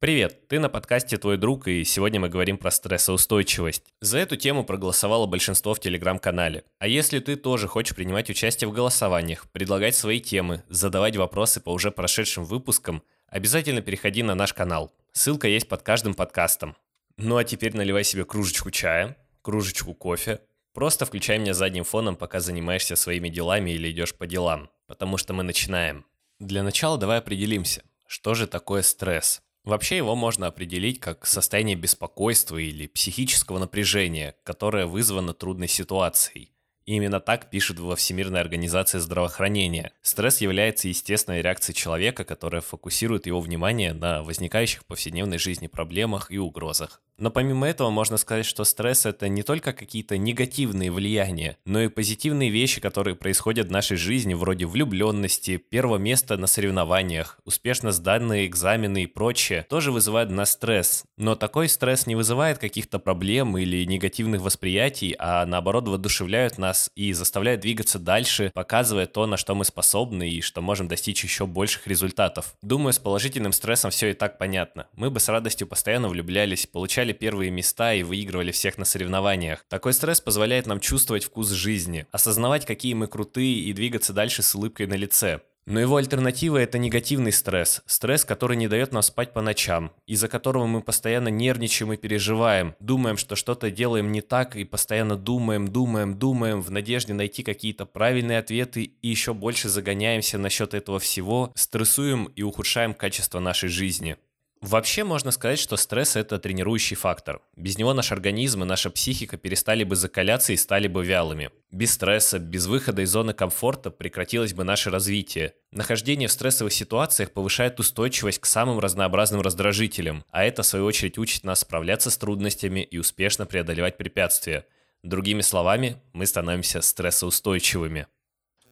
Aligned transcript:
Привет, 0.00 0.48
ты 0.48 0.58
на 0.58 0.70
подкасте 0.70 1.18
«Твой 1.18 1.36
друг», 1.36 1.68
и 1.68 1.84
сегодня 1.84 2.18
мы 2.18 2.30
говорим 2.30 2.56
про 2.56 2.70
стрессоустойчивость. 2.70 3.84
За 4.00 4.16
эту 4.16 4.38
тему 4.38 4.64
проголосовало 4.64 5.26
большинство 5.26 5.74
в 5.74 5.80
Телеграм-канале. 5.80 6.64
А 6.78 6.88
если 6.88 7.18
ты 7.18 7.36
тоже 7.36 7.68
хочешь 7.68 7.94
принимать 7.94 8.30
участие 8.30 8.70
в 8.70 8.72
голосованиях, 8.72 9.46
предлагать 9.50 9.94
свои 9.94 10.18
темы, 10.18 10.62
задавать 10.70 11.16
вопросы 11.16 11.60
по 11.60 11.68
уже 11.68 11.90
прошедшим 11.90 12.46
выпускам, 12.46 13.02
обязательно 13.26 13.82
переходи 13.82 14.22
на 14.22 14.34
наш 14.34 14.54
канал. 14.54 14.90
Ссылка 15.12 15.48
есть 15.48 15.68
под 15.68 15.82
каждым 15.82 16.14
подкастом. 16.14 16.78
Ну 17.18 17.36
а 17.36 17.44
теперь 17.44 17.76
наливай 17.76 18.04
себе 18.04 18.24
кружечку 18.24 18.70
чая, 18.70 19.18
кружечку 19.42 19.92
кофе. 19.92 20.40
Просто 20.72 21.04
включай 21.04 21.38
меня 21.38 21.52
задним 21.52 21.84
фоном, 21.84 22.16
пока 22.16 22.40
занимаешься 22.40 22.96
своими 22.96 23.28
делами 23.28 23.72
или 23.72 23.90
идешь 23.90 24.14
по 24.14 24.26
делам. 24.26 24.70
Потому 24.86 25.18
что 25.18 25.34
мы 25.34 25.42
начинаем. 25.42 26.06
Для 26.38 26.62
начала 26.62 26.96
давай 26.96 27.18
определимся, 27.18 27.82
что 28.06 28.32
же 28.32 28.46
такое 28.46 28.80
стресс. 28.80 29.42
Вообще 29.70 29.98
его 29.98 30.16
можно 30.16 30.48
определить 30.48 30.98
как 30.98 31.24
состояние 31.24 31.76
беспокойства 31.76 32.56
или 32.56 32.88
психического 32.88 33.60
напряжения, 33.60 34.34
которое 34.42 34.86
вызвано 34.86 35.32
трудной 35.32 35.68
ситуацией. 35.68 36.50
И 36.86 36.96
именно 36.96 37.20
так 37.20 37.50
пишет 37.50 37.78
во 37.78 37.94
Всемирной 37.94 38.40
организации 38.40 38.98
здравоохранения. 38.98 39.92
Стресс 40.02 40.40
является 40.40 40.88
естественной 40.88 41.40
реакцией 41.40 41.76
человека, 41.76 42.24
которая 42.24 42.62
фокусирует 42.62 43.26
его 43.26 43.40
внимание 43.40 43.92
на 43.92 44.24
возникающих 44.24 44.80
в 44.80 44.86
повседневной 44.86 45.38
жизни 45.38 45.68
проблемах 45.68 46.32
и 46.32 46.38
угрозах. 46.38 47.00
Но 47.20 47.30
помимо 47.30 47.68
этого 47.68 47.90
можно 47.90 48.16
сказать, 48.16 48.46
что 48.46 48.64
стресс 48.64 49.04
это 49.04 49.28
не 49.28 49.42
только 49.42 49.74
какие-то 49.74 50.16
негативные 50.16 50.90
влияния, 50.90 51.58
но 51.66 51.82
и 51.82 51.88
позитивные 51.88 52.48
вещи, 52.48 52.80
которые 52.80 53.14
происходят 53.14 53.68
в 53.68 53.70
нашей 53.70 53.98
жизни, 53.98 54.32
вроде 54.32 54.64
влюбленности, 54.64 55.58
первого 55.58 55.98
места 55.98 56.38
на 56.38 56.46
соревнованиях, 56.46 57.38
успешно 57.44 57.92
сданные 57.92 58.46
экзамены 58.46 59.02
и 59.02 59.06
прочее, 59.06 59.66
тоже 59.68 59.92
вызывают 59.92 60.30
на 60.30 60.46
стресс. 60.46 61.04
Но 61.18 61.34
такой 61.34 61.68
стресс 61.68 62.06
не 62.06 62.16
вызывает 62.16 62.56
каких-то 62.56 62.98
проблем 62.98 63.58
или 63.58 63.84
негативных 63.84 64.40
восприятий, 64.40 65.14
а 65.18 65.44
наоборот 65.44 65.88
воодушевляют 65.88 66.56
нас 66.56 66.90
и 66.96 67.12
заставляют 67.12 67.60
двигаться 67.60 67.98
дальше, 67.98 68.50
показывая 68.54 69.06
то, 69.06 69.26
на 69.26 69.36
что 69.36 69.54
мы 69.54 69.66
способны 69.66 70.30
и 70.30 70.40
что 70.40 70.62
можем 70.62 70.88
достичь 70.88 71.22
еще 71.22 71.46
больших 71.46 71.86
результатов. 71.86 72.54
Думаю, 72.62 72.94
с 72.94 72.98
положительным 72.98 73.52
стрессом 73.52 73.90
все 73.90 74.08
и 74.08 74.14
так 74.14 74.38
понятно. 74.38 74.86
Мы 74.94 75.10
бы 75.10 75.20
с 75.20 75.28
радостью 75.28 75.66
постоянно 75.66 76.08
влюблялись, 76.08 76.66
получали 76.66 77.09
занимали 77.10 77.12
первые 77.12 77.50
места 77.50 77.94
и 77.94 78.02
выигрывали 78.02 78.52
всех 78.52 78.78
на 78.78 78.84
соревнованиях. 78.84 79.64
Такой 79.68 79.92
стресс 79.92 80.20
позволяет 80.20 80.66
нам 80.66 80.80
чувствовать 80.80 81.24
вкус 81.24 81.50
жизни, 81.50 82.06
осознавать, 82.12 82.66
какие 82.66 82.94
мы 82.94 83.06
крутые 83.06 83.60
и 83.68 83.72
двигаться 83.72 84.12
дальше 84.12 84.42
с 84.42 84.54
улыбкой 84.54 84.86
на 84.86 84.96
лице. 84.96 85.40
Но 85.66 85.78
его 85.78 85.96
альтернатива– 85.96 86.56
это 86.58 86.78
негативный 86.78 87.32
стресс. 87.32 87.82
Стресс, 87.86 88.24
который 88.24 88.56
не 88.56 88.68
дает 88.68 88.92
нам 88.92 89.02
спать 89.02 89.32
по 89.32 89.42
ночам, 89.42 89.90
из-за 90.08 90.26
которого 90.28 90.66
мы 90.66 90.80
постоянно 90.80 91.28
нервничаем 91.28 91.92
и 91.92 91.96
переживаем, 91.96 92.74
думаем, 92.80 93.16
что 93.16 93.36
что-то 93.36 93.70
делаем 93.70 94.10
не 94.10 94.20
так, 94.20 94.56
и 94.56 94.64
постоянно 94.64 95.16
думаем, 95.16 95.68
думаем, 95.68 96.18
думаем, 96.18 96.60
в 96.62 96.70
надежде 96.70 97.14
найти 97.14 97.42
какие-то 97.42 97.86
правильные 97.86 98.38
ответы, 98.38 98.82
и 99.02 99.08
еще 99.08 99.32
больше 99.32 99.68
загоняемся 99.68 100.38
насчет 100.38 100.74
этого 100.74 100.98
всего, 100.98 101.52
стрессуем 101.54 102.24
и 102.36 102.42
ухудшаем 102.42 102.94
качество 102.94 103.38
нашей 103.38 103.68
жизни. 103.68 104.16
Вообще 104.60 105.04
можно 105.04 105.30
сказать, 105.30 105.58
что 105.58 105.78
стресс– 105.78 106.16
это 106.16 106.38
тренирующий 106.38 106.94
фактор. 106.94 107.40
Без 107.56 107.78
него 107.78 107.94
наш 107.94 108.12
организм 108.12 108.62
и 108.62 108.66
наша 108.66 108.90
психика 108.90 109.38
перестали 109.38 109.84
бы 109.84 109.96
закаляться 109.96 110.52
и 110.52 110.56
стали 110.58 110.86
бы 110.86 111.02
вялыми. 111.02 111.50
Без 111.70 111.94
стресса, 111.94 112.38
без 112.38 112.66
выхода 112.66 113.00
из 113.00 113.10
зоны 113.10 113.32
комфорта 113.32 113.90
прекратилось 113.90 114.52
бы 114.52 114.64
наше 114.64 114.90
развитие. 114.90 115.54
Нахождение 115.72 116.28
в 116.28 116.32
стрессовых 116.32 116.74
ситуациях 116.74 117.32
повышает 117.32 117.80
устойчивость 117.80 118.40
к 118.40 118.44
самым 118.44 118.80
разнообразным 118.80 119.40
раздражителям, 119.40 120.26
а 120.30 120.44
это, 120.44 120.62
в 120.62 120.66
свою 120.66 120.84
очередь, 120.84 121.16
учит 121.16 121.42
нас 121.42 121.60
справляться 121.60 122.10
с 122.10 122.18
трудностями 122.18 122.80
и 122.80 122.98
успешно 122.98 123.46
преодолевать 123.46 123.96
препятствия. 123.96 124.66
Другими 125.02 125.40
словами, 125.40 125.96
мы 126.12 126.26
становимся 126.26 126.82
стрессоустойчивыми. 126.82 128.08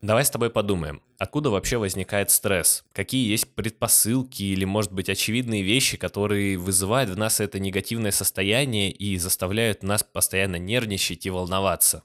Давай 0.01 0.25
с 0.25 0.31
тобой 0.31 0.51
подумаем, 0.51 1.03
откуда 1.19 1.51
вообще 1.51 1.77
возникает 1.77 2.31
стресс? 2.31 2.85
Какие 2.93 3.29
есть 3.29 3.53
предпосылки 3.55 4.45
или, 4.45 4.65
может 4.65 4.93
быть, 4.93 5.09
очевидные 5.09 5.63
вещи, 5.63 5.97
которые 5.97 6.57
вызывают 6.57 7.11
в 7.11 7.17
нас 7.19 7.41
это 7.41 7.59
негативное 7.59 8.13
состояние 8.13 8.93
и 8.93 9.19
заставляют 9.19 9.83
нас 9.83 10.05
постоянно 10.05 10.57
нервничать 10.57 11.27
и 11.27 11.31
волноваться? 11.31 12.05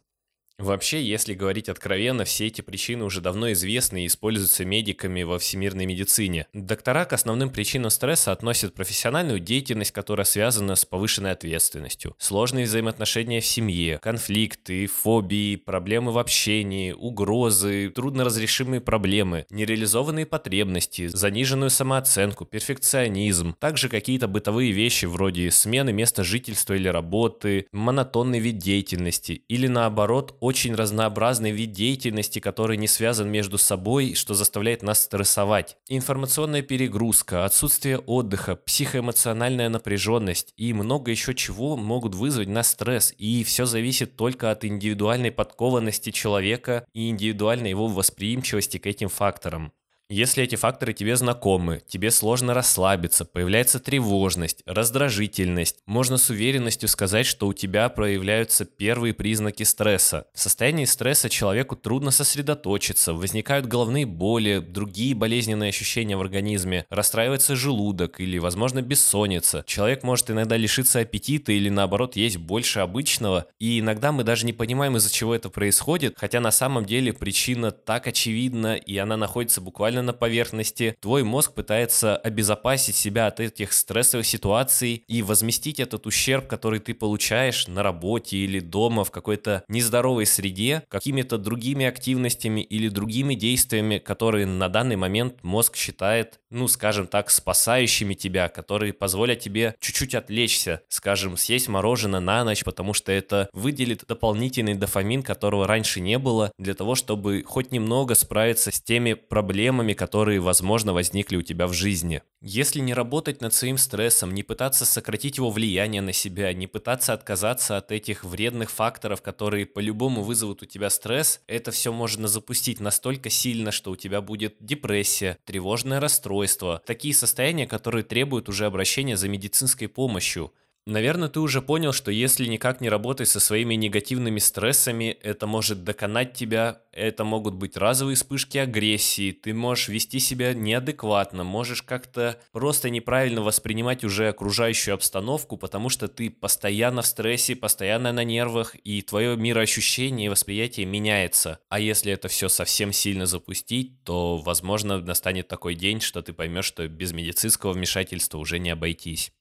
Вообще, 0.60 1.02
если 1.02 1.34
говорить 1.34 1.68
откровенно, 1.68 2.26
все 2.26 2.46
эти 2.46 2.62
причины 2.62 3.04
уже 3.06 3.22
давно 3.22 3.52
известны 3.54 4.04
и 4.04 4.08
используются 4.08 4.64
медиками 4.66 5.24
во 5.24 5.40
всемирной 5.40 5.88
медицине. 5.88 6.46
Доктора 6.54 7.06
к 7.06 7.14
основным 7.14 7.50
причинам 7.50 7.90
стресса 7.90 8.32
относят 8.32 8.76
профессиональную 8.76 9.40
деятельность, 9.40 9.92
которая 9.92 10.26
связана 10.26 10.76
с 10.76 10.86
повышенной 10.86 11.32
ответственностью, 11.32 12.16
сложные 12.20 12.66
взаимоотношения 12.66 13.42
в 13.42 13.46
семье, 13.48 13.98
конфликты, 13.98 14.86
фобии, 14.86 15.56
проблемы 15.56 16.12
в 16.12 16.20
общении, 16.20 16.92
угрозы, 16.92 17.90
трудноразрешимые 17.90 18.80
проблемы, 18.80 19.48
нереализованные 19.50 20.28
потребности, 20.28 21.08
заниженную 21.08 21.72
самооценку, 21.72 22.46
перфекционизм, 22.46 23.56
также 23.60 23.90
какие-то 23.90 24.28
бытовые 24.28 24.72
вещи 24.72 25.06
вроде 25.06 25.50
смены 25.50 25.94
места 25.94 26.24
жительства 26.24 26.76
или 26.76 26.88
работы, 26.88 27.66
монотонный 27.72 28.40
вид 28.40 28.60
деятельности 28.60 29.44
или 29.48 29.66
наоборот 29.66 30.38
очень 30.44 30.76
разнообразный 30.76 31.52
вид 31.52 31.72
деятельности, 31.72 32.40
который 32.40 32.76
не 32.76 32.90
связан 32.90 33.32
между 33.32 33.58
собой, 33.58 34.14
что 34.14 34.34
заставляет 34.34 34.84
нас 34.84 35.02
стрессовать. 35.02 35.78
Информационная 35.88 36.62
перегрузка, 36.62 37.46
отсутствие 37.46 37.98
отдыха, 38.00 38.58
психоэмоциональная 38.58 39.70
напряженность 39.70 40.54
и 40.58 40.74
много 40.74 41.12
еще 41.12 41.34
чего 41.34 41.78
могут 41.78 42.14
вызвать 42.14 42.50
на 42.50 42.64
стресс. 42.64 43.14
И 43.18 43.46
все 43.46 43.64
зависит 43.64 44.18
только 44.18 44.52
от 44.52 44.66
индивидуальной 44.66 45.32
подкованности 45.32 46.12
человека 46.12 46.86
и 46.94 47.08
индивидуальной 47.08 47.70
его 47.70 47.88
восприимчивости 47.88 48.80
к 48.80 48.86
этим 48.86 49.08
факторам. 49.08 49.72
Если 50.14 50.44
эти 50.44 50.56
факторы 50.56 50.94
тебе 50.94 51.16
знакомы, 51.16 51.82
тебе 51.88 52.12
сложно 52.12 52.54
расслабиться, 52.54 53.26
появляется 53.26 53.80
тревожность, 53.80 54.62
раздражительность, 54.68 55.78
можно 55.88 56.20
с 56.20 56.30
уверенностью 56.30 56.88
сказать, 56.88 57.26
что 57.26 57.48
у 57.48 57.54
тебя 57.54 57.90
проявляются 57.90 58.64
первые 58.64 59.16
признаки 59.16 59.64
стресса. 59.64 60.28
В 60.36 60.40
состоянии 60.40 60.86
стресса 60.86 61.30
человеку 61.30 61.76
трудно 61.76 62.12
сосредоточиться, 62.12 63.16
возникают 63.16 63.66
головные 63.66 64.06
боли, 64.06 64.60
другие 64.60 65.16
болезненные 65.16 65.70
ощущения 65.70 66.16
в 66.16 66.22
организме, 66.22 66.86
расстраивается 66.92 67.56
желудок 67.56 68.20
или, 68.20 68.38
возможно, 68.38 68.84
бессонница. 68.84 69.64
Человек 69.66 70.04
может 70.04 70.30
иногда 70.30 70.58
лишиться 70.58 71.00
аппетита 71.00 71.54
или, 71.54 71.70
наоборот, 71.70 72.16
есть 72.16 72.38
больше 72.38 72.82
обычного, 72.82 73.48
и 73.60 73.80
иногда 73.80 74.12
мы 74.12 74.24
даже 74.24 74.46
не 74.46 74.54
понимаем, 74.54 74.96
из-за 74.96 75.12
чего 75.12 75.34
это 75.34 75.50
происходит, 75.50 76.14
хотя 76.20 76.40
на 76.40 76.52
самом 76.52 76.86
деле 76.86 77.14
причина 77.14 77.72
так 77.72 78.06
очевидна, 78.06 78.76
и 78.76 78.96
она 78.98 79.18
находится 79.18 79.60
буквально 79.60 80.03
на 80.04 80.14
поверхности, 80.14 80.96
твой 81.00 81.24
мозг 81.24 81.54
пытается 81.54 82.16
обезопасить 82.16 82.96
себя 82.96 83.28
от 83.28 83.40
этих 83.40 83.74
стрессовых 83.74 84.26
ситуаций 84.26 85.04
и 85.08 85.22
возместить 85.22 85.80
этот 85.80 86.06
ущерб, 86.06 86.48
который 86.48 86.80
ты 86.80 86.94
получаешь 86.94 87.68
на 87.68 87.84
работе 87.84 88.38
или 88.38 88.60
дома 88.60 89.04
в 89.04 89.12
какой-то 89.12 89.64
нездоровой 89.68 90.26
среде, 90.26 90.84
какими-то 90.90 91.38
другими 91.38 91.86
активностями 91.86 92.62
или 92.62 92.90
другими 92.90 93.36
действиями, 93.36 93.98
которые 93.98 94.46
на 94.46 94.70
данный 94.70 94.96
момент 94.96 95.44
мозг 95.44 95.76
считает, 95.76 96.40
ну, 96.50 96.68
скажем 96.68 97.08
так, 97.08 97.30
спасающими 97.30 98.14
тебя, 98.14 98.50
которые 98.50 98.94
позволят 98.94 99.40
тебе 99.40 99.76
чуть-чуть 99.80 100.16
отвлечься, 100.16 100.82
скажем, 100.90 101.38
съесть 101.38 101.68
мороженое 101.68 102.20
на 102.20 102.44
ночь, 102.44 102.64
потому 102.64 102.94
что 102.94 103.12
это 103.12 103.50
выделит 103.54 104.06
дополнительный 104.08 104.76
дофамин, 104.76 105.24
которого 105.24 105.68
раньше 105.68 106.00
не 106.00 106.18
было, 106.18 106.52
для 106.58 106.74
того, 106.74 106.96
чтобы 106.96 107.44
хоть 107.46 107.72
немного 107.72 108.16
справиться 108.16 108.72
с 108.72 108.82
теми 108.82 109.14
проблемами, 109.14 109.93
проблемами, 109.94 110.04
которые, 110.04 110.40
возможно, 110.40 110.94
возникли 110.94 111.38
у 111.38 111.42
тебя 111.42 111.68
в 111.68 111.74
жизни. 111.74 112.22
Если 112.42 112.82
не 112.82 112.94
работать 112.94 113.42
над 113.42 113.54
своим 113.54 113.78
стрессом, 113.78 114.34
не 114.34 114.44
пытаться 114.44 114.86
сократить 114.86 115.38
его 115.38 115.50
влияние 115.50 116.02
на 116.02 116.14
себя, 116.14 116.54
не 116.54 116.68
пытаться 116.68 117.14
отказаться 117.14 117.78
от 117.78 117.92
этих 117.92 118.24
вредных 118.24 118.70
факторов, 118.70 119.22
которые 119.22 119.66
по-любому 119.66 120.24
вызовут 120.24 120.64
у 120.64 120.66
тебя 120.66 120.90
стресс, 120.90 121.42
это 121.48 121.72
все 121.72 121.92
можно 121.92 122.28
запустить 122.28 122.82
настолько 122.82 123.30
сильно, 123.30 123.72
что 123.72 123.92
у 123.92 123.96
тебя 123.96 124.22
будет 124.22 124.56
депрессия, 124.60 125.38
тревожное 125.46 126.00
расстройство, 126.00 126.82
такие 126.86 127.14
состояния, 127.14 127.68
которые 127.68 128.04
требуют 128.04 128.50
уже 128.50 128.66
обращения 128.66 129.18
за 129.18 129.30
медицинской 129.30 129.88
помощью. 129.88 130.52
Наверное, 130.86 131.30
ты 131.30 131.40
уже 131.40 131.62
понял, 131.62 131.94
что 131.94 132.12
если 132.12 132.46
никак 132.46 132.82
не 132.82 132.90
работать 132.90 133.30
со 133.30 133.40
своими 133.40 133.76
негативными 133.76 134.40
стрессами, 134.40 135.18
это 135.22 135.48
может 135.48 135.86
доконать 135.86 136.34
тебя, 136.34 136.82
это 136.92 137.24
могут 137.24 137.54
быть 137.54 137.78
разовые 137.78 138.18
вспышки 138.18 138.58
агрессии, 138.58 139.32
ты 139.32 139.54
можешь 139.54 139.88
вести 139.88 140.20
себя 140.20 140.54
неадекватно, 140.54 141.46
можешь 141.46 141.84
как-то 141.84 142.38
просто 142.52 142.90
неправильно 142.90 143.42
воспринимать 143.42 144.04
уже 144.04 144.28
окружающую 144.28 144.94
обстановку, 144.94 145.56
потому 145.56 145.88
что 145.88 146.10
ты 146.10 146.30
постоянно 146.30 147.02
в 147.02 147.08
стрессе, 147.08 147.56
постоянно 147.56 148.12
на 148.12 148.26
нервах, 148.26 148.76
и 148.84 149.02
твое 149.04 149.38
мироощущение 149.38 150.26
и 150.26 150.30
восприятие 150.30 150.86
меняется. 150.86 151.60
А 151.70 151.80
если 151.80 152.12
это 152.12 152.28
все 152.28 152.50
совсем 152.50 152.92
сильно 152.92 153.26
запустить, 153.26 154.04
то, 154.04 154.36
возможно, 154.36 155.00
настанет 155.00 155.48
такой 155.48 155.76
день, 155.76 156.02
что 156.02 156.22
ты 156.22 156.34
поймешь, 156.34 156.66
что 156.66 156.86
без 156.90 157.14
медицинского 157.14 157.72
вмешательства 157.72 158.38
уже 158.38 158.60
не 158.60 158.70
обойтись. 158.70 159.32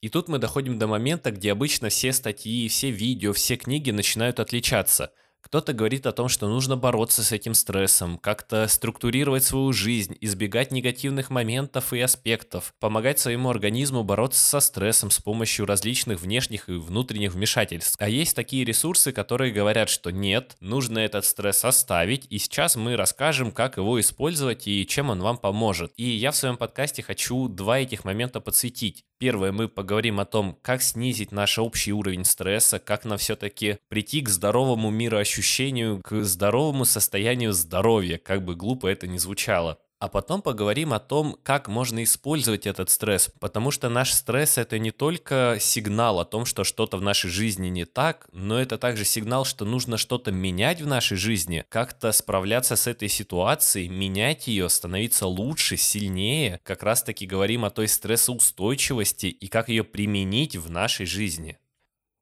И 0.00 0.08
тут 0.08 0.28
мы 0.28 0.38
доходим 0.38 0.78
до 0.78 0.86
момента, 0.86 1.30
где 1.30 1.52
обычно 1.52 1.88
все 1.88 2.12
статьи, 2.12 2.68
все 2.68 2.90
видео, 2.90 3.32
все 3.32 3.56
книги 3.56 3.90
начинают 3.90 4.40
отличаться– 4.40 5.12
кто-то 5.40 5.72
говорит 5.72 6.06
о 6.06 6.12
том, 6.12 6.28
что 6.28 6.46
нужно 6.48 6.76
бороться 6.76 7.22
с 7.22 7.32
этим 7.32 7.54
стрессом, 7.54 8.18
как-то 8.18 8.66
структурировать 8.68 9.44
свою 9.44 9.72
жизнь, 9.72 10.16
избегать 10.20 10.72
негативных 10.72 11.30
моментов 11.30 11.92
и 11.92 12.00
аспектов, 12.00 12.74
помогать 12.80 13.18
своему 13.18 13.48
организму 13.48 14.04
бороться 14.04 14.40
со 14.40 14.60
стрессом 14.60 15.10
с 15.10 15.20
помощью 15.20 15.64
различных 15.64 16.20
внешних 16.20 16.68
и 16.68 16.72
внутренних 16.72 17.32
вмешательств. 17.32 17.96
А 17.98 18.08
есть 18.08 18.36
такие 18.36 18.64
ресурсы, 18.64 19.12
которые 19.12 19.52
говорят, 19.52 19.88
что 19.88 20.10
нет, 20.10 20.56
нужно 20.60 20.98
этот 20.98 21.24
стресс 21.24 21.64
оставить, 21.64 22.26
и 22.28 22.38
сейчас 22.38 22.76
мы 22.76 22.96
расскажем, 22.96 23.52
как 23.52 23.78
его 23.78 23.98
использовать 24.00 24.66
и 24.66 24.86
чем 24.86 25.08
он 25.08 25.22
вам 25.22 25.38
поможет. 25.38 25.92
И 25.96 26.10
я 26.10 26.32
в 26.32 26.36
своем 26.36 26.58
подкасте 26.58 27.02
хочу 27.02 27.48
два 27.48 27.78
этих 27.78 28.04
момента 28.04 28.40
подсветить. 28.40 29.04
Первое, 29.18 29.50
мы 29.50 29.68
поговорим 29.68 30.20
о 30.20 30.24
том, 30.24 30.56
как 30.62 30.80
снизить 30.80 31.32
наш 31.32 31.58
общий 31.58 31.92
уровень 31.92 32.24
стресса, 32.24 32.78
как 32.78 33.04
нам 33.04 33.18
все-таки 33.18 33.78
прийти 33.88 34.20
к 34.20 34.28
здоровому 34.28 34.90
мироощущению, 34.90 36.00
к 36.02 36.22
здоровому 36.22 36.84
состоянию 36.84 37.52
здоровья, 37.52 38.18
как 38.18 38.44
бы 38.44 38.54
глупо 38.54 38.86
это 38.86 39.08
ни 39.08 39.18
звучало. 39.18 39.80
А 40.00 40.06
потом 40.08 40.42
поговорим 40.42 40.92
о 40.92 41.00
том, 41.00 41.36
как 41.42 41.66
можно 41.66 42.04
использовать 42.04 42.68
этот 42.68 42.88
стресс, 42.88 43.32
потому 43.40 43.72
что 43.72 43.88
наш 43.88 44.12
стресс 44.12 44.56
это 44.56 44.78
не 44.78 44.92
только 44.92 45.56
сигнал 45.60 46.20
о 46.20 46.24
том, 46.24 46.44
что 46.44 46.62
что-то 46.62 46.98
в 46.98 47.02
нашей 47.02 47.30
жизни 47.30 47.66
не 47.66 47.84
так, 47.84 48.28
но 48.32 48.60
это 48.60 48.78
также 48.78 49.04
сигнал, 49.04 49.44
что 49.44 49.64
нужно 49.64 49.96
что-то 49.96 50.30
менять 50.30 50.80
в 50.80 50.86
нашей 50.86 51.16
жизни, 51.16 51.64
как-то 51.68 52.12
справляться 52.12 52.76
с 52.76 52.86
этой 52.86 53.08
ситуацией, 53.08 53.88
менять 53.88 54.46
ее, 54.46 54.68
становиться 54.68 55.26
лучше, 55.26 55.76
сильнее. 55.76 56.60
Как 56.62 56.84
раз 56.84 57.02
таки 57.02 57.26
говорим 57.26 57.64
о 57.64 57.70
той 57.70 57.88
стрессоустойчивости 57.88 59.26
и 59.26 59.48
как 59.48 59.68
ее 59.68 59.82
применить 59.82 60.54
в 60.54 60.70
нашей 60.70 61.06
жизни. 61.06 61.58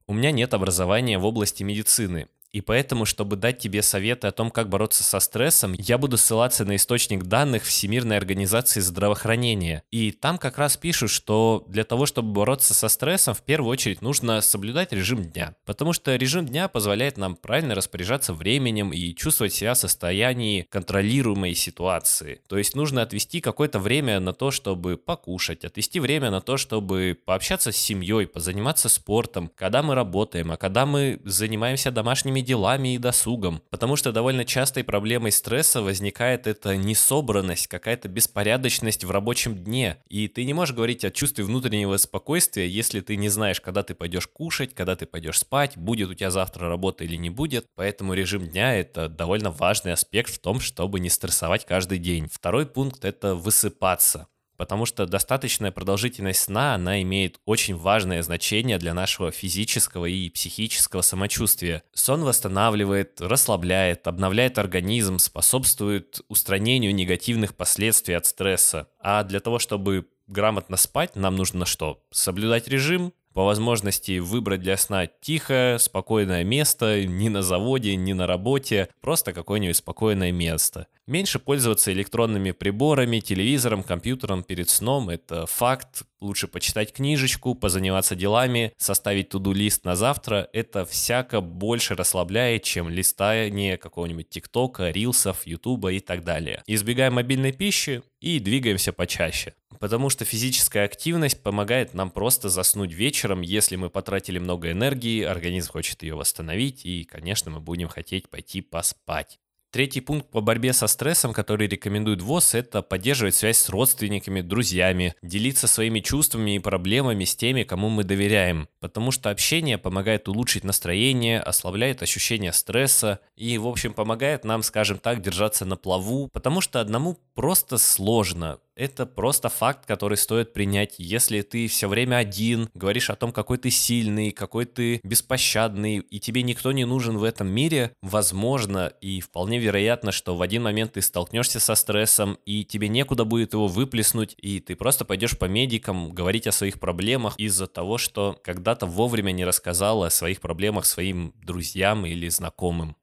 У 0.07 0.13
меня 0.13 0.31
нет 0.31 0.55
образования 0.55 1.19
в 1.19 1.25
области 1.25 1.61
медицины, 1.61 2.27
и 2.51 2.61
поэтому, 2.61 3.05
чтобы 3.05 3.35
дать 3.35 3.59
тебе 3.59 3.81
советы 3.81 4.27
о 4.27 4.31
том, 4.31 4.51
как 4.51 4.69
бороться 4.69 5.03
со 5.03 5.19
стрессом, 5.19 5.73
я 5.73 5.97
буду 5.97 6.17
ссылаться 6.17 6.65
на 6.65 6.75
источник 6.75 7.23
данных 7.23 7.63
Всемирной 7.63 8.17
организации 8.17 8.79
здравоохранения. 8.79 9.83
И 9.91 10.11
там 10.11 10.37
как 10.37 10.57
раз 10.57 10.77
пишут, 10.77 11.11
что 11.11 11.65
для 11.67 11.83
того, 11.83 12.05
чтобы 12.05 12.31
бороться 12.31 12.73
со 12.73 12.87
стрессом, 12.87 13.33
в 13.33 13.41
первую 13.41 13.71
очередь 13.71 14.01
нужно 14.01 14.41
соблюдать 14.41 14.93
режим 14.93 15.23
дня. 15.23 15.55
Потому 15.65 15.93
что 15.93 16.15
режим 16.15 16.45
дня 16.45 16.67
позволяет 16.67 17.17
нам 17.17 17.35
правильно 17.35 17.75
распоряжаться 17.75 18.33
временем 18.33 18.91
и 18.91 19.13
чувствовать 19.13 19.53
себя 19.53 19.73
в 19.73 19.77
состоянии 19.77 20.65
контролируемой 20.69 21.53
ситуации. 21.53 22.41
То 22.47 22.57
есть 22.57 22.75
нужно 22.75 23.01
отвести 23.01 23.41
какое-то 23.41 23.79
время 23.79 24.19
на 24.19 24.33
то, 24.33 24.51
чтобы 24.51 24.97
покушать, 24.97 25.65
отвести 25.65 25.99
время 25.99 26.31
на 26.31 26.41
то, 26.41 26.57
чтобы 26.57 27.17
пообщаться 27.25 27.71
с 27.71 27.77
семьей, 27.77 28.27
позаниматься 28.27 28.89
спортом, 28.89 29.51
когда 29.55 29.83
мы 29.83 29.95
работаем, 29.95 30.51
а 30.51 30.57
когда 30.57 30.85
мы 30.85 31.19
занимаемся 31.25 31.91
домашними 31.91 32.36
своими 32.37 32.41
делами 32.41 32.95
и 32.95 32.97
досугом. 32.97 33.61
Потому 33.69 33.95
что 33.95 34.11
довольно 34.11 34.45
частой 34.45 34.83
проблемой 34.83 35.31
стресса 35.31 35.81
возникает 35.81 36.47
эта 36.47 36.77
несобранность, 36.77 37.67
какая-то 37.67 38.07
беспорядочность 38.07 39.03
в 39.03 39.11
рабочем 39.11 39.55
дне. 39.55 39.97
И 40.09 40.27
ты 40.27 40.45
не 40.45 40.53
можешь 40.53 40.75
говорить 40.75 41.05
о 41.05 41.11
чувстве 41.11 41.43
внутреннего 41.43 41.97
спокойствия, 41.97 42.67
если 42.67 43.01
ты 43.01 43.15
не 43.17 43.29
знаешь, 43.29 43.61
когда 43.61 43.83
ты 43.83 43.95
пойдешь 43.95 44.27
кушать, 44.27 44.73
когда 44.73 44.95
ты 44.95 45.05
пойдешь 45.05 45.39
спать, 45.39 45.77
будет 45.77 46.09
у 46.09 46.13
тебя 46.13 46.31
завтра 46.31 46.69
работа 46.69 47.03
или 47.03 47.17
не 47.17 47.29
будет. 47.29 47.65
Поэтому 47.75 48.13
режим 48.13 48.47
дня— 48.47 48.75
это 48.79 49.09
довольно 49.09 49.51
важный 49.51 49.93
аспект 49.93 50.33
в 50.33 50.39
том, 50.39 50.59
чтобы 50.59 50.99
не 50.99 51.09
стрессовать 51.09 51.65
каждый 51.65 51.97
день. 51.97 52.27
Второй 52.31 52.65
пункт— 52.65 53.05
это 53.05 53.35
высыпаться 53.35 54.27
потому 54.57 54.85
что 54.85 55.05
достаточная 55.05 55.71
продолжительность 55.71 56.41
сна, 56.41 56.75
она 56.75 57.01
имеет 57.03 57.39
очень 57.45 57.75
важное 57.75 58.21
значение 58.23 58.77
для 58.77 58.93
нашего 58.93 59.31
физического 59.31 60.05
и 60.05 60.29
психического 60.29 61.01
самочувствия. 61.01 61.83
Сон 61.93 62.23
восстанавливает, 62.23 63.21
расслабляет, 63.21 64.07
обновляет 64.07 64.57
организм, 64.57 65.19
способствует 65.19 66.21
устранению 66.27 66.93
негативных 66.93 67.55
последствий 67.55 68.15
от 68.15 68.25
стресса. 68.25 68.87
А 68.99 69.23
для 69.23 69.39
того, 69.39 69.59
чтобы 69.59 70.07
грамотно 70.27 70.77
спать, 70.77 71.15
нам 71.15 71.35
нужно 71.35 71.65
что? 71.65 72.03
Соблюдать 72.11 72.67
режим, 72.67 73.13
по 73.37 73.43
возможности 73.43 74.17
выбрать 74.17 74.61
для 74.61 74.77
сна 74.77 75.05
тихое, 75.05 75.77
спокойное 75.77 76.43
место, 76.43 77.05
ни 77.05 77.29
на 77.29 77.43
заводе, 77.43 77.95
ни 77.95 78.13
на 78.13 78.25
работе, 78.25 78.89
просто 78.99 79.31
какое-нибудь 79.31 79.75
спокойное 79.75 80.31
место. 80.31 80.87
Меньше 81.05 81.37
пользоваться 81.37 81.93
электронными 81.93 82.49
приборами, 82.49 83.19
телевизором, 83.19 83.83
компьютером 83.83 84.43
перед 84.43 84.71
сном– 84.71 85.09
это 85.11 85.45
факт. 85.45 86.01
Лучше 86.19 86.47
почитать 86.47 86.91
книжечку, 86.91 87.53
позаниматься 87.53 88.15
делами, 88.15 88.73
составить 88.77 89.29
туду-лист 89.29 89.85
на 89.85 89.95
завтра. 89.95 90.49
Это 90.51 90.83
всяко 90.83 91.39
больше 91.39 91.93
расслабляет, 91.93 92.63
чем 92.63 92.89
листание 92.89 93.77
какого-нибудь 93.77 94.29
ТикТока, 94.29 94.89
Рилсов, 94.89 95.45
Ютуба 95.45 95.93
и 95.93 95.99
так 95.99 96.23
далее. 96.23 96.63
Избегаем 96.65 97.13
мобильной 97.13 97.51
пищи 97.51 98.01
и 98.19 98.39
двигаемся 98.39 98.93
почаще. 98.93 99.53
Потому 99.79 100.09
что 100.09 100.25
физическая 100.25 100.85
активность 100.85 101.43
помогает 101.43 101.93
нам 101.93 102.09
просто 102.09 102.49
заснуть 102.49 102.91
вечером, 102.91 103.41
если 103.41 103.75
мы 103.75 103.89
потратили 103.89 104.39
много 104.39 104.71
энергии, 104.71 105.23
организм 105.23 105.71
хочет 105.71 106.03
ее 106.03 106.15
восстановить, 106.15 106.85
и, 106.85 107.03
конечно, 107.03 107.51
мы 107.51 107.59
будем 107.59 107.87
хотеть 107.87 108.29
пойти 108.29 108.61
поспать. 108.61 109.39
Третий 109.69 109.99
пункт 109.99 110.29
по 110.31 110.39
борьбе 110.39 110.71
со 110.71 110.87
стрессом, 110.87 111.33
который 111.33 111.67
рекомендует 111.67 112.21
ВОЗ, 112.21 112.53
это 112.55 112.81
поддерживать 112.81 113.35
связь 113.35 113.57
с 113.57 113.67
родственниками, 113.67 114.39
друзьями, 114.39 115.13
делиться 115.21 115.67
своими 115.67 115.99
чувствами 115.99 116.55
и 116.55 116.59
проблемами 116.59 117.25
с 117.25 117.35
теми, 117.35 117.63
кому 117.63 117.89
мы 117.89 118.05
доверяем, 118.05 118.69
потому 118.79 119.11
что 119.11 119.29
общение 119.29 119.77
помогает 119.77 120.29
улучшить 120.29 120.63
настроение, 120.63 121.41
ослабляет 121.41 122.01
ощущение 122.01 122.53
стресса 122.53 123.19
и, 123.35 123.57
в 123.57 123.67
общем, 123.67 123.93
помогает 123.93 124.45
нам, 124.45 124.63
скажем 124.63 124.99
так, 124.99 125.21
держаться 125.21 125.65
на 125.65 125.75
плаву, 125.75 126.29
потому 126.31 126.61
что 126.61 126.79
одному 126.79 127.17
просто 127.35 127.77
сложно, 127.77 128.59
это 128.77 129.05
просто 129.05 129.49
факт, 129.49 129.85
который 129.85 130.17
стоит 130.17 130.53
принять. 130.53 130.95
Если 130.99 131.41
ты 131.41 131.67
все 131.67 131.87
время 131.87 132.17
один, 132.17 132.69
говоришь 132.75 133.09
о 133.09 133.15
том, 133.15 133.31
какой 133.31 133.57
ты 133.57 133.71
сильный, 133.71 134.31
какой 134.31 134.65
ты 134.65 135.01
беспощадный, 135.03 135.97
и 135.97 136.19
тебе 136.19 136.43
никто 136.43 136.71
не 136.71 136.85
нужен 136.85 137.17
в 137.17 137.23
этом 137.23 137.47
мире, 137.47 137.91
возможно 138.01 138.93
и 139.01 139.19
вполне 139.19 139.57
вероятно, 139.57 140.11
что 140.11 140.35
в 140.35 140.41
один 140.41 140.63
момент 140.63 140.93
ты 140.93 141.01
столкнешься 141.01 141.59
со 141.59 141.75
стрессом, 141.75 142.37
и 142.45 142.63
тебе 142.63 142.87
некуда 142.87 143.25
будет 143.25 143.53
его 143.53 143.67
выплеснуть, 143.67 144.35
и 144.37 144.59
ты 144.59 144.75
просто 144.75 145.05
пойдешь 145.05 145.37
по 145.37 145.45
медикам 145.45 146.11
говорить 146.11 146.47
о 146.47 146.51
своих 146.51 146.79
проблемах 146.79 147.35
из-за 147.37 147.67
того, 147.67 147.97
что 147.97 148.39
когда-то 148.43 148.85
вовремя 148.85 149.31
не 149.31 149.43
рассказал 149.43 150.03
о 150.03 150.11
своих 150.11 150.39
проблемах 150.39 150.85
своим 150.85 151.33
друзьям 151.41 152.05
или 152.05 152.29
знакомым. 152.29 152.95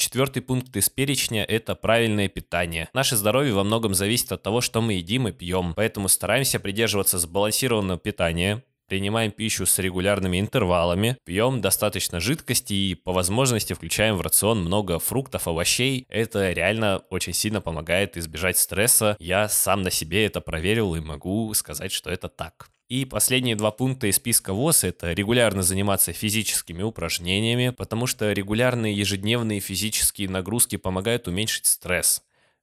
Четвертый 0.00 0.40
пункт 0.40 0.74
из 0.78 0.88
перечня– 0.88 1.44
это 1.48 1.74
правильное 1.74 2.30
питание. 2.30 2.88
Наше 2.94 3.16
здоровье 3.16 3.52
во 3.52 3.64
многом 3.64 3.92
зависит 3.92 4.32
от 4.32 4.42
того, 4.42 4.62
что 4.62 4.80
мы 4.80 4.94
едим 4.94 5.28
и 5.28 5.32
пьем, 5.32 5.74
поэтому 5.76 6.08
стараемся 6.08 6.58
придерживаться 6.58 7.18
сбалансированного 7.18 7.98
питания, 7.98 8.64
принимаем 8.88 9.30
пищу 9.30 9.66
с 9.66 9.78
регулярными 9.78 10.40
интервалами, 10.40 11.18
пьем 11.26 11.60
достаточно 11.60 12.18
жидкости 12.18 12.72
и 12.72 12.94
по 12.94 13.12
возможности 13.12 13.74
включаем 13.74 14.16
в 14.16 14.22
рацион 14.22 14.62
много 14.62 14.98
фруктов, 14.98 15.46
овощей. 15.46 16.06
Это 16.08 16.50
реально 16.52 17.02
очень 17.10 17.34
сильно 17.34 17.60
помогает 17.60 18.16
избежать 18.16 18.56
стресса. 18.56 19.18
Я 19.20 19.50
сам 19.50 19.82
на 19.82 19.90
себе 19.90 20.24
это 20.24 20.40
проверил 20.40 20.94
и 20.94 21.00
могу 21.00 21.52
сказать, 21.52 21.92
что 21.92 22.08
это 22.08 22.30
так. 22.30 22.70
И 22.90 23.04
последние 23.04 23.54
два 23.54 23.70
пункта 23.70 24.08
из 24.08 24.16
списка 24.16 24.52
ВОЗ– 24.52 24.82
это 24.84 25.12
регулярно 25.12 25.62
заниматься 25.62 26.12
физическими 26.12 26.82
упражнениями, 26.82 27.68
потому 27.68 28.08
что 28.08 28.32
регулярные 28.32 28.92
ежедневные 28.92 29.60
физические 29.60 30.28
нагрузки 30.28 30.74
помогают 30.74 31.28
уменьшить 31.28 31.66
стресс. 31.66 32.20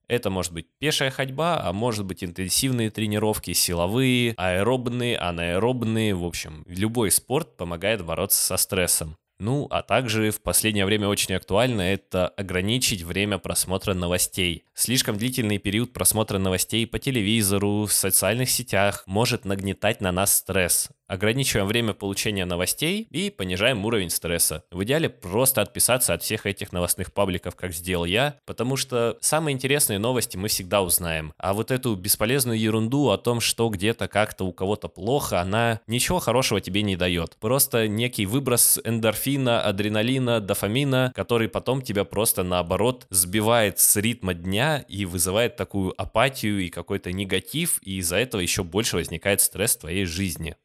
Это 0.10 0.30
может 0.30 0.52
быть 0.52 0.68
пешая 0.80 1.12
ходьба, 1.12 1.62
а 1.64 1.72
может 1.72 2.04
быть 2.04 2.26
интенсивные 2.26 2.90
тренировки, 2.90 3.54
силовые, 3.54 4.34
аэробные, 4.36 5.18
анаэробные. 5.18 6.14
В 6.14 6.26
общем, 6.26 6.66
любой 6.68 7.10
спорт 7.10 7.56
помогает 7.56 8.04
бороться 8.04 8.44
со 8.44 8.58
стрессом. 8.58 9.16
Ну, 9.40 9.68
а 9.70 9.84
также 9.84 10.32
в 10.32 10.42
последнее 10.42 10.86
время 10.86 11.08
очень 11.08 11.36
актуально 11.36 11.82
это 11.82 12.28
ограничить 12.28 13.04
время 13.04 13.38
просмотра 13.38 13.94
новостей. 13.94 14.66
Слишком 14.74 15.18
длительный 15.18 15.60
период 15.60 15.94
просмотра 15.94 16.40
новостей 16.40 16.88
по 16.88 16.98
телевизору, 16.98 17.86
в 17.86 17.94
социальных 17.94 18.50
сетях 18.50 19.04
может 19.06 19.46
нагнетать 19.46 20.02
на 20.02 20.12
нас 20.12 20.34
стресс. 20.34 20.90
Ограничиваем 21.08 21.68
время 21.68 21.94
получения 21.94 22.46
новостей 22.46 23.08
и 23.10 23.30
понижаем 23.30 23.86
уровень 23.86 24.10
стресса. 24.10 24.64
В 24.72 24.84
идеале 24.84 25.10
просто 25.10 25.62
отписаться 25.62 26.14
от 26.14 26.24
всех 26.24 26.46
этих 26.46 26.72
новостных 26.72 27.14
пабликов, 27.14 27.56
как 27.56 27.74
сделал 27.74 28.06
я, 28.06 28.40
потому 28.46 28.78
что 28.78 29.18
самые 29.22 29.54
интересные 29.54 30.00
новости 30.00 30.38
мы 30.38 30.48
всегда 30.48 30.82
узнаем. 30.82 31.34
А 31.38 31.54
вот 31.54 31.72
эту 31.72 31.96
бесполезную 31.96 32.60
ерунду 32.60 33.10
о 33.10 33.18
том, 33.18 33.40
что 33.40 33.70
где-то 33.70 34.08
как-то 34.08 34.46
у 34.46 34.54
кого-то 34.54 34.88
плохо, 34.88 35.42
она 35.42 35.82
ничего 35.88 36.20
хорошего 36.20 36.62
тебе 36.62 36.82
не 36.82 36.96
дает. 36.96 37.38
Просто 37.40 37.88
некий 37.88 38.26
выброс 38.26 38.80
эндорфина, 38.84 39.62
адреналина, 39.62 40.42
дофамина, 40.42 41.12
который 41.16 41.50
потом 41.50 41.82
тебя 41.82 42.04
просто 42.04 42.44
наоборот 42.44 43.08
сбивает 43.10 43.80
с 43.80 43.96
ритма 43.96 44.34
дня 44.34 44.84
и 44.88 45.06
вызывает 45.06 45.56
такую 45.56 45.94
апатию 46.00 46.60
и 46.60 46.70
какой-то 46.70 47.12
негатив, 47.12 47.80
и 47.82 47.98
из-за 47.98 48.18
этого 48.18 48.42
еще 48.42 48.64
больше 48.64 48.98
возникает 48.98 49.42
стресс 49.42 49.76
в 49.76 49.80
твоей 49.80 50.06
жизни. 50.06 50.56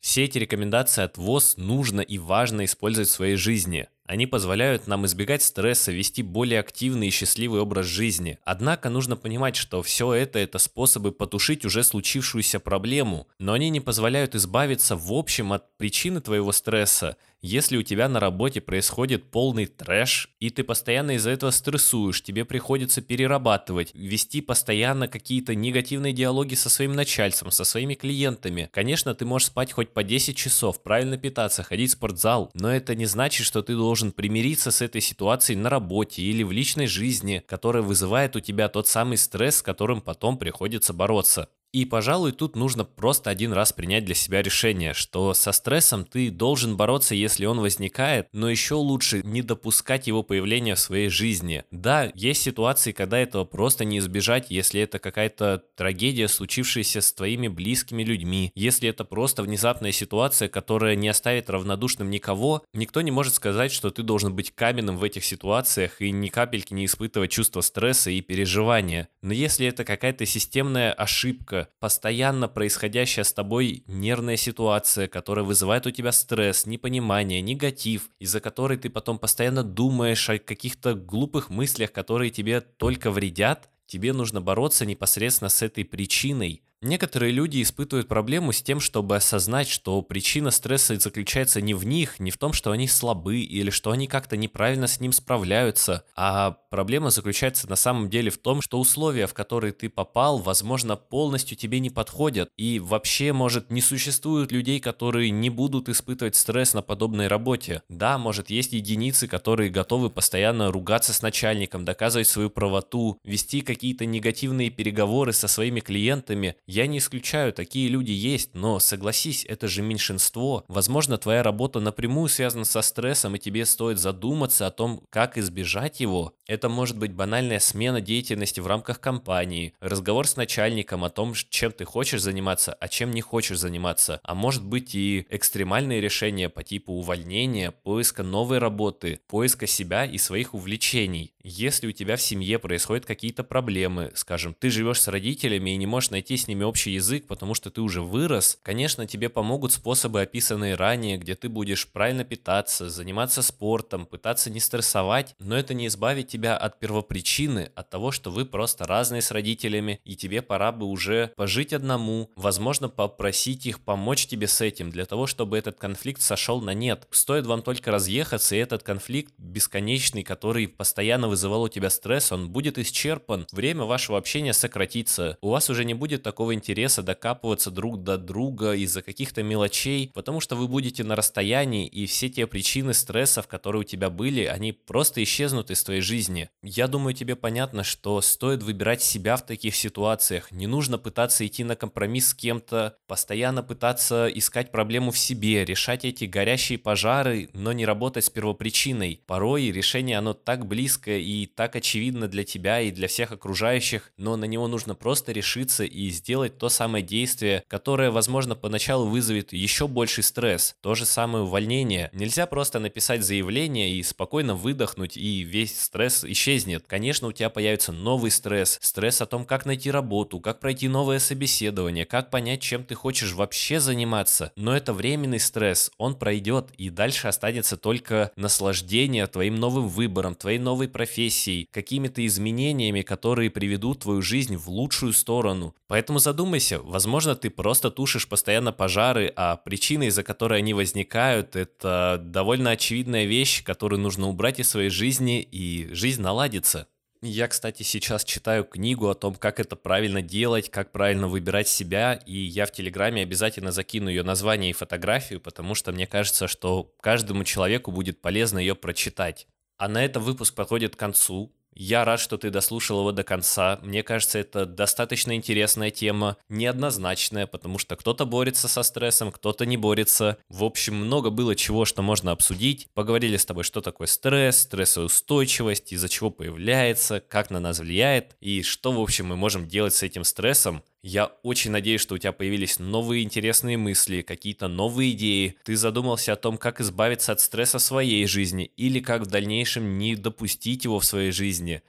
Все 0.00 0.24
эти 0.24 0.38
рекомендации 0.38 1.02
от 1.02 1.18
ВОЗ 1.18 1.56
нужно 1.58 2.00
и 2.00 2.18
важно 2.18 2.64
использовать 2.64 3.08
в 3.08 3.12
своей 3.12 3.36
жизни. 3.36 3.88
Они 4.10 4.26
позволяют 4.26 4.88
нам 4.88 5.06
избегать 5.06 5.40
стресса, 5.40 5.92
вести 5.92 6.24
более 6.24 6.58
активный 6.58 7.06
и 7.06 7.10
счастливый 7.12 7.60
образ 7.60 7.86
жизни. 7.86 8.40
Однако 8.44 8.90
нужно 8.90 9.16
понимать, 9.16 9.54
что 9.54 9.84
все 9.84 10.12
это– 10.12 10.38
это 10.40 10.58
способы 10.58 11.12
потушить 11.12 11.64
уже 11.64 11.84
случившуюся 11.84 12.58
проблему, 12.58 13.28
но 13.38 13.52
они 13.52 13.70
не 13.70 13.78
позволяют 13.78 14.34
избавиться 14.34 14.96
в 14.96 15.12
общем 15.12 15.52
от 15.52 15.76
причины 15.76 16.20
твоего 16.20 16.50
стресса– 16.50 17.18
если 17.42 17.78
у 17.78 17.82
тебя 17.82 18.06
на 18.10 18.20
работе 18.20 18.60
происходит 18.60 19.30
полный 19.30 19.64
трэш, 19.64 20.28
и 20.40 20.50
ты 20.50 20.62
постоянно 20.62 21.12
из-за 21.12 21.30
этого 21.30 21.50
стрессуешь, 21.50 22.22
тебе 22.22 22.44
приходится 22.44 23.00
перерабатывать, 23.00 23.94
вести 23.94 24.42
постоянно 24.42 25.08
какие-то 25.08 25.54
негативные 25.54 26.12
диалоги 26.12 26.54
со 26.54 26.68
своим 26.68 26.92
начальством, 26.92 27.50
со 27.50 27.64
своими 27.64 27.94
клиентами. 27.94 28.68
Конечно, 28.72 29.14
ты 29.14 29.24
можешь 29.24 29.48
спать 29.48 29.72
хоть 29.72 29.94
по 29.94 30.04
10 30.04 30.36
часов, 30.36 30.82
правильно 30.82 31.16
питаться, 31.16 31.62
ходить 31.62 31.88
в 31.88 31.92
спортзал, 31.94 32.50
но 32.52 32.70
это 32.70 32.94
не 32.94 33.06
значит, 33.06 33.46
что 33.46 33.62
ты 33.62 33.74
должен 33.74 33.99
примириться 34.10 34.70
с 34.70 34.80
этой 34.80 35.02
ситуацией 35.02 35.58
на 35.58 35.68
работе 35.68 36.22
или 36.22 36.42
в 36.42 36.50
личной 36.50 36.86
жизни, 36.86 37.44
которая 37.46 37.82
вызывает 37.82 38.36
у 38.36 38.40
тебя 38.40 38.68
тот 38.68 38.88
самый 38.88 39.18
стресс, 39.18 39.56
с 39.56 39.62
которым 39.62 40.00
потом 40.00 40.38
приходится 40.38 40.94
бороться. 40.94 41.50
И, 41.72 41.84
пожалуй, 41.84 42.32
тут 42.32 42.56
нужно 42.56 42.84
просто 42.84 43.30
один 43.30 43.52
раз 43.52 43.72
принять 43.72 44.04
для 44.04 44.14
себя 44.14 44.42
решение, 44.42 44.92
что 44.92 45.34
со 45.34 45.52
стрессом 45.52 46.04
ты 46.04 46.30
должен 46.30 46.76
бороться, 46.76 47.14
если 47.14 47.46
он 47.46 47.60
возникает, 47.60 48.26
но 48.32 48.50
еще 48.50 48.74
лучше 48.74 49.22
не 49.22 49.42
допускать 49.42 50.08
его 50.08 50.24
появления 50.24 50.74
в 50.74 50.80
своей 50.80 51.08
жизни. 51.08 51.64
Да, 51.70 52.10
есть 52.14 52.42
ситуации, 52.42 52.90
когда 52.90 53.18
этого 53.18 53.44
просто 53.44 53.84
не 53.84 53.98
избежать, 53.98 54.46
если 54.50 54.80
это 54.80 54.98
какая-то 54.98 55.62
трагедия, 55.76 56.26
случившаяся 56.26 57.00
с 57.00 57.12
твоими 57.12 57.46
близкими 57.46 58.02
людьми, 58.02 58.50
если 58.56 58.88
это 58.88 59.04
просто 59.04 59.42
внезапная 59.44 59.92
ситуация, 59.92 60.48
которая 60.48 60.96
не 60.96 61.08
оставит 61.08 61.50
равнодушным 61.50 62.10
никого, 62.10 62.64
никто 62.72 63.00
не 63.00 63.12
может 63.12 63.34
сказать, 63.34 63.70
что 63.70 63.90
ты 63.90 64.02
должен 64.02 64.34
быть 64.34 64.52
каменным 64.52 64.96
в 64.96 65.04
этих 65.04 65.24
ситуациях 65.24 66.00
и 66.02 66.10
ни 66.10 66.28
капельки 66.28 66.74
не 66.74 66.86
испытывать 66.86 67.30
чувство 67.30 67.60
стресса 67.60 68.10
и 68.10 68.20
переживания. 68.20 69.08
Но 69.22 69.32
если 69.32 69.66
это 69.66 69.84
какая-то 69.84 70.26
системная 70.26 70.92
ошибка, 70.92 71.59
постоянно 71.78 72.48
происходящая 72.48 73.24
с 73.24 73.32
тобой 73.32 73.84
нервная 73.86 74.36
ситуация, 74.36 75.08
которая 75.08 75.44
вызывает 75.44 75.86
у 75.86 75.90
тебя 75.90 76.12
стресс, 76.12 76.66
непонимание, 76.66 77.40
негатив, 77.40 78.10
из-за 78.18 78.40
которой 78.40 78.78
ты 78.78 78.90
потом 78.90 79.18
постоянно 79.18 79.62
думаешь 79.62 80.28
о 80.30 80.38
каких-то 80.38 80.94
глупых 80.94 81.50
мыслях, 81.50 81.92
которые 81.92 82.30
тебе 82.30 82.60
только 82.60 83.10
вредят, 83.10 83.68
тебе 83.86 84.12
нужно 84.12 84.40
бороться 84.40 84.86
непосредственно 84.86 85.48
с 85.48 85.62
этой 85.62 85.84
причиной, 85.84 86.62
Некоторые 86.82 87.30
люди 87.30 87.60
испытывают 87.60 88.08
проблему 88.08 88.52
с 88.52 88.62
тем, 88.62 88.80
чтобы 88.80 89.14
осознать, 89.14 89.68
что 89.68 90.00
причина 90.00 90.50
стресса 90.50 90.98
заключается 90.98 91.60
не 91.60 91.74
в 91.74 91.84
них, 91.84 92.18
не 92.18 92.30
в 92.30 92.38
том, 92.38 92.54
что 92.54 92.70
они 92.70 92.88
слабы 92.88 93.40
или 93.40 93.68
что 93.68 93.90
они 93.90 94.06
как-то 94.06 94.38
неправильно 94.38 94.86
с 94.86 94.98
ним 94.98 95.12
справляются, 95.12 96.04
а 96.16 96.56
проблема 96.70 97.10
заключается 97.10 97.68
на 97.68 97.76
самом 97.76 98.08
деле 98.08 98.30
в 98.30 98.38
том, 98.38 98.62
что 98.62 98.80
условия, 98.80 99.26
в 99.26 99.34
которые 99.34 99.74
ты 99.74 99.90
попал, 99.90 100.38
возможно, 100.38 100.96
полностью 100.96 101.54
тебе 101.54 101.80
не 101.80 101.90
подходят, 101.90 102.48
и 102.56 102.78
вообще, 102.78 103.34
может, 103.34 103.70
не 103.70 103.82
существует 103.82 104.50
людей, 104.50 104.80
которые 104.80 105.28
не 105.30 105.50
будут 105.50 105.90
испытывать 105.90 106.34
стресс 106.34 106.72
на 106.72 106.80
подобной 106.80 107.26
работе. 107.26 107.82
Да, 107.90 108.16
может, 108.16 108.48
есть 108.48 108.72
единицы, 108.72 109.28
которые 109.28 109.68
готовы 109.68 110.08
постоянно 110.08 110.72
ругаться 110.72 111.12
с 111.12 111.20
начальником, 111.20 111.84
доказывать 111.84 112.28
свою 112.28 112.48
правоту, 112.48 113.18
вести 113.22 113.60
какие-то 113.60 114.06
негативные 114.06 114.70
переговоры 114.70 115.34
со 115.34 115.46
своими 115.46 115.80
клиентами, 115.80 116.56
я 116.70 116.86
не 116.86 116.98
исключаю, 116.98 117.52
такие 117.52 117.88
люди 117.88 118.12
есть, 118.12 118.54
но 118.54 118.78
согласись, 118.78 119.44
это 119.44 119.66
же 119.66 119.82
меньшинство. 119.82 120.64
Возможно, 120.68 121.18
твоя 121.18 121.42
работа 121.42 121.80
напрямую 121.80 122.28
связана 122.28 122.64
со 122.64 122.80
стрессом, 122.80 123.34
и 123.34 123.40
тебе 123.40 123.66
стоит 123.66 123.98
задуматься 123.98 124.68
о 124.68 124.70
том, 124.70 125.02
как 125.10 125.36
избежать 125.36 125.98
его. 125.98 126.32
Это 126.46 126.68
может 126.68 126.96
быть 126.96 127.12
банальная 127.12 127.58
смена 127.58 128.00
деятельности 128.00 128.60
в 128.60 128.68
рамках 128.68 129.00
компании, 129.00 129.74
разговор 129.80 130.28
с 130.28 130.36
начальником 130.36 131.04
о 131.04 131.10
том, 131.10 131.34
чем 131.34 131.72
ты 131.72 131.84
хочешь 131.84 132.22
заниматься, 132.22 132.72
а 132.72 132.86
чем 132.86 133.10
не 133.10 133.20
хочешь 133.20 133.58
заниматься. 133.58 134.20
А 134.22 134.36
может 134.36 134.64
быть 134.64 134.94
и 134.94 135.26
экстремальные 135.28 136.00
решения 136.00 136.48
по 136.48 136.62
типу 136.62 136.92
увольнения, 136.92 137.72
поиска 137.72 138.22
новой 138.22 138.58
работы, 138.58 139.18
поиска 139.26 139.66
себя 139.66 140.04
и 140.04 140.18
своих 140.18 140.54
увлечений. 140.54 141.34
Если 141.42 141.88
у 141.88 141.92
тебя 141.92 142.16
в 142.16 142.22
семье 142.22 142.58
происходят 142.58 143.06
какие-то 143.06 143.42
проблемы, 143.42 144.12
скажем, 144.14 144.54
ты 144.54 144.70
живешь 144.70 145.00
с 145.00 145.08
родителями 145.08 145.70
и 145.70 145.76
не 145.76 145.86
можешь 145.86 146.10
найти 146.10 146.36
с 146.36 146.46
ними 146.46 146.59
общий 146.64 146.92
язык, 146.92 147.26
потому 147.26 147.54
что 147.54 147.70
ты 147.70 147.80
уже 147.80 148.02
вырос, 148.02 148.58
конечно, 148.62 149.06
тебе 149.06 149.28
помогут 149.28 149.72
способы, 149.72 150.20
описанные 150.20 150.74
ранее, 150.74 151.18
где 151.18 151.34
ты 151.34 151.48
будешь 151.48 151.88
правильно 151.88 152.24
питаться, 152.24 152.88
заниматься 152.88 153.42
спортом, 153.42 154.06
пытаться 154.06 154.50
не 154.50 154.60
стрессовать, 154.60 155.34
но 155.38 155.56
это 155.56 155.74
не 155.74 155.86
избавит 155.86 156.28
тебя 156.28 156.56
от 156.56 156.78
первопричины, 156.78 157.70
от 157.74 157.90
того, 157.90 158.10
что 158.10 158.30
вы 158.30 158.44
просто 158.44 158.84
разные 158.84 159.22
с 159.22 159.30
родителями, 159.30 160.00
и 160.04 160.16
тебе 160.16 160.42
пора 160.42 160.72
бы 160.72 160.86
уже 160.86 161.32
пожить 161.36 161.72
одному, 161.72 162.30
возможно, 162.36 162.88
попросить 162.88 163.66
их 163.66 163.80
помочь 163.80 164.26
тебе 164.26 164.46
с 164.46 164.60
этим, 164.60 164.90
для 164.90 165.04
того, 165.06 165.26
чтобы 165.26 165.58
этот 165.58 165.78
конфликт 165.78 166.22
сошел 166.22 166.60
на 166.60 166.74
нет. 166.74 167.06
Стоит 167.10 167.46
вам 167.46 167.62
только 167.62 167.90
разъехаться, 167.90 168.56
и 168.56 168.58
этот 168.58 168.82
конфликт 168.82 169.32
бесконечный, 169.38 170.22
который 170.22 170.68
постоянно 170.68 171.28
вызывал 171.28 171.62
у 171.62 171.68
тебя 171.68 171.90
стресс, 171.90 172.32
он 172.32 172.50
будет 172.50 172.78
исчерпан, 172.78 173.46
время 173.52 173.84
вашего 173.84 174.18
общения 174.18 174.52
сократится, 174.52 175.38
у 175.40 175.50
вас 175.50 175.70
уже 175.70 175.84
не 175.84 175.94
будет 175.94 176.22
такого 176.22 176.49
интереса 176.54 177.02
докапываться 177.02 177.70
друг 177.70 178.02
до 178.02 178.18
друга 178.18 178.72
из-за 178.72 179.02
каких-то 179.02 179.42
мелочей, 179.42 180.10
потому 180.14 180.40
что 180.40 180.56
вы 180.56 180.68
будете 180.68 181.04
на 181.04 181.16
расстоянии, 181.16 181.86
и 181.86 182.06
все 182.06 182.28
те 182.28 182.46
причины 182.46 182.94
стрессов, 182.94 183.46
которые 183.46 183.80
у 183.80 183.84
тебя 183.84 184.10
были, 184.10 184.44
они 184.44 184.72
просто 184.72 185.22
исчезнут 185.22 185.70
из 185.70 185.82
твоей 185.82 186.00
жизни. 186.00 186.48
Я 186.62 186.88
думаю, 186.88 187.14
тебе 187.14 187.36
понятно, 187.36 187.84
что 187.84 188.20
стоит 188.20 188.62
выбирать 188.62 189.02
себя 189.02 189.36
в 189.36 189.46
таких 189.46 189.76
ситуациях, 189.76 190.50
не 190.50 190.66
нужно 190.66 190.98
пытаться 190.98 191.46
идти 191.46 191.64
на 191.64 191.76
компромисс 191.76 192.28
с 192.28 192.34
кем-то, 192.34 192.96
постоянно 193.06 193.62
пытаться 193.62 194.28
искать 194.28 194.70
проблему 194.72 195.10
в 195.10 195.18
себе, 195.18 195.64
решать 195.64 196.04
эти 196.04 196.24
горящие 196.24 196.78
пожары, 196.78 197.50
но 197.52 197.72
не 197.72 197.84
работать 197.84 198.24
с 198.24 198.30
первопричиной. 198.30 199.22
Порой 199.26 199.70
решение 199.70 200.18
оно 200.18 200.34
так 200.34 200.66
близкое 200.66 201.18
и 201.18 201.46
так 201.46 201.76
очевидно 201.76 202.28
для 202.28 202.44
тебя 202.44 202.80
и 202.80 202.90
для 202.90 203.08
всех 203.08 203.32
окружающих, 203.32 204.12
но 204.16 204.36
на 204.36 204.44
него 204.44 204.68
нужно 204.68 204.94
просто 204.94 205.32
решиться 205.32 205.84
и 205.84 206.08
сделать 206.10 206.39
то 206.48 206.68
самое 206.68 207.04
действие, 207.04 207.62
которое, 207.68 208.10
возможно, 208.10 208.54
поначалу 208.54 209.06
вызовет 209.06 209.52
еще 209.52 209.86
больший 209.86 210.24
стресс. 210.24 210.74
То 210.80 210.94
же 210.94 211.04
самое 211.04 211.44
увольнение. 211.44 212.10
Нельзя 212.12 212.46
просто 212.46 212.78
написать 212.78 213.22
заявление 213.22 213.92
и 213.92 214.02
спокойно 214.02 214.54
выдохнуть, 214.54 215.16
и 215.16 215.40
весь 215.42 215.78
стресс 215.80 216.24
исчезнет. 216.24 216.84
Конечно, 216.86 217.28
у 217.28 217.32
тебя 217.32 217.50
появится 217.50 217.92
новый 217.92 218.30
стресс. 218.30 218.78
Стресс 218.80 219.20
о 219.20 219.26
том, 219.26 219.44
как 219.44 219.66
найти 219.66 219.90
работу, 219.90 220.40
как 220.40 220.60
пройти 220.60 220.88
новое 220.88 221.18
собеседование, 221.18 222.06
как 222.06 222.30
понять, 222.30 222.62
чем 222.62 222.84
ты 222.84 222.94
хочешь 222.94 223.32
вообще 223.32 223.80
заниматься. 223.80 224.52
Но 224.56 224.76
это 224.76 224.92
временный 224.92 225.40
стресс, 225.40 225.90
он 225.98 226.14
пройдет, 226.14 226.70
и 226.78 226.90
дальше 226.90 227.28
останется 227.28 227.76
только 227.76 228.30
наслаждение 228.36 229.26
твоим 229.26 229.56
новым 229.56 229.88
выбором, 229.88 230.34
твоей 230.34 230.58
новой 230.58 230.88
профессией, 230.88 231.68
какими-то 231.70 232.24
изменениями, 232.24 233.02
которые 233.02 233.50
приведут 233.50 234.00
твою 234.00 234.22
жизнь 234.22 234.56
в 234.56 234.68
лучшую 234.68 235.12
сторону. 235.12 235.74
Поэтому 235.88 236.18
задумайся, 236.30 236.78
возможно, 236.78 237.34
ты 237.34 237.50
просто 237.50 237.90
тушишь 237.90 238.28
постоянно 238.28 238.72
пожары, 238.72 239.32
а 239.34 239.56
причина, 239.56 240.04
из-за 240.04 240.22
которой 240.22 240.60
они 240.60 240.74
возникают, 240.74 241.56
это 241.56 242.20
довольно 242.22 242.70
очевидная 242.70 243.24
вещь, 243.24 243.64
которую 243.64 244.00
нужно 244.00 244.28
убрать 244.28 244.60
из 244.60 244.70
своей 244.70 244.90
жизни, 244.90 245.42
и 245.42 245.92
жизнь 245.92 246.22
наладится. 246.22 246.86
Я, 247.20 247.48
кстати, 247.48 247.82
сейчас 247.82 248.24
читаю 248.24 248.64
книгу 248.64 249.08
о 249.08 249.14
том, 249.14 249.34
как 249.34 249.58
это 249.58 249.74
правильно 249.74 250.22
делать, 250.22 250.70
как 250.70 250.92
правильно 250.92 251.26
выбирать 251.26 251.66
себя, 251.66 252.14
и 252.14 252.36
я 252.36 252.64
в 252.64 252.72
Телеграме 252.72 253.22
обязательно 253.22 253.72
закину 253.72 254.08
ее 254.08 254.22
название 254.22 254.70
и 254.70 254.72
фотографию, 254.72 255.40
потому 255.40 255.74
что 255.74 255.90
мне 255.90 256.06
кажется, 256.06 256.46
что 256.46 256.94
каждому 257.00 257.42
человеку 257.42 257.90
будет 257.90 258.20
полезно 258.20 258.60
ее 258.60 258.76
прочитать. 258.76 259.48
А 259.78 259.88
на 259.88 260.04
этом 260.04 260.22
выпуск 260.22 260.54
подходит 260.54 260.94
к 260.94 260.98
концу. 260.98 261.52
Я 261.72 262.04
рад, 262.04 262.20
что 262.20 262.36
ты 262.36 262.50
дослушал 262.50 263.00
его 263.00 263.12
до 263.12 263.22
конца. 263.22 263.78
Мне 263.82 264.02
кажется, 264.02 264.38
это 264.38 264.66
достаточно 264.66 265.34
интересная 265.34 265.90
тема, 265.90 266.36
неоднозначная, 266.48 267.46
потому 267.46 267.78
что 267.78 267.96
кто-то 267.96 268.26
борется 268.26 268.68
со 268.68 268.82
стрессом, 268.82 269.30
кто-то 269.30 269.64
не 269.66 269.76
борется. 269.76 270.38
В 270.48 270.64
общем, 270.64 270.96
много 270.96 271.30
было 271.30 271.54
чего, 271.54 271.84
что 271.84 272.02
можно 272.02 272.32
обсудить. 272.32 272.88
Поговорили 272.94 273.36
с 273.36 273.46
тобой, 273.46 273.64
что 273.64 273.80
такое 273.80 274.08
стресс, 274.08 274.60
стрессоустойчивость, 274.60 275.92
из-за 275.92 276.08
чего 276.08 276.30
появляется, 276.30 277.20
как 277.20 277.50
на 277.50 277.60
нас 277.60 277.78
влияет 277.78 278.36
и 278.40 278.62
что, 278.62 278.92
в 278.92 279.00
общем, 279.00 279.26
мы 279.26 279.36
можем 279.36 279.68
делать 279.68 279.94
с 279.94 280.02
этим 280.02 280.24
стрессом. 280.24 280.82
Я 281.02 281.26
очень 281.42 281.70
надеюсь, 281.70 282.02
что 282.02 282.14
у 282.14 282.18
тебя 282.18 282.32
появились 282.32 282.78
новые 282.78 283.22
интересные 283.22 283.78
мысли, 283.78 284.20
какие-то 284.20 284.68
новые 284.68 285.12
идеи. 285.12 285.56
Ты 285.64 285.76
задумался 285.76 286.34
о 286.34 286.36
том, 286.36 286.58
как 286.58 286.80
избавиться 286.80 287.32
от 287.32 287.40
стресса 287.40 287.78
в 287.78 287.82
своей 287.82 288.26
жизни 288.26 288.70
или 288.76 289.00
как 289.00 289.22
в 289.22 289.26
дальнейшем 289.26 289.96
не 289.96 290.14
допустить 290.14 290.84
его 290.84 291.00
в 291.00 291.04
своей 291.06 291.32
жизни. 291.32 291.82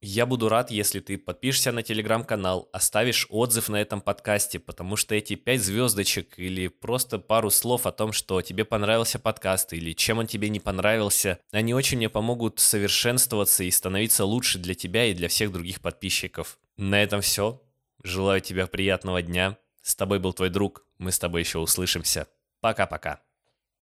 Я 0.00 0.26
буду 0.26 0.48
рад, 0.48 0.70
если 0.70 1.00
ты 1.00 1.18
подпишешься 1.18 1.72
на 1.72 1.82
телеграм-канал, 1.82 2.68
оставишь 2.72 3.26
отзыв 3.30 3.68
на 3.68 3.80
этом 3.80 4.00
подкасте, 4.00 4.60
потому 4.60 4.94
что 4.94 5.16
эти 5.16 5.34
пять 5.34 5.60
звездочек 5.60 6.38
или 6.38 6.68
просто 6.68 7.18
пару 7.18 7.50
слов 7.50 7.84
о 7.84 7.90
том, 7.90 8.12
что 8.12 8.40
тебе 8.42 8.64
понравился 8.64 9.18
подкаст 9.18 9.72
или 9.72 9.94
чем 9.94 10.18
он 10.18 10.28
тебе 10.28 10.50
не 10.50 10.60
понравился, 10.60 11.40
они 11.50 11.74
очень 11.74 11.96
мне 11.96 12.08
помогут 12.08 12.60
совершенствоваться 12.60 13.64
и 13.64 13.72
становиться 13.72 14.24
лучше 14.24 14.58
для 14.58 14.74
тебя 14.74 15.06
и 15.06 15.14
для 15.14 15.26
всех 15.26 15.50
других 15.50 15.80
подписчиков. 15.80 16.58
На 16.76 17.02
этом 17.02 17.20
все. 17.20 17.60
Желаю 18.02 18.40
тебе 18.40 18.66
приятного 18.66 19.22
дня. 19.22 19.58
С 19.82 19.96
тобой 19.96 20.18
был 20.18 20.32
твой 20.32 20.50
друг. 20.50 20.86
Мы 20.98 21.12
с 21.12 21.18
тобой 21.18 21.42
еще 21.42 21.58
услышимся. 21.58 22.28
Пока-пока. 22.60 23.22